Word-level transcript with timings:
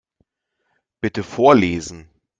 Bitte 0.99 1.21
vorlesen. 1.21 2.09